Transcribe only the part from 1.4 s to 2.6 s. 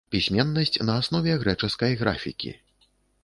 грэчаскай графікі.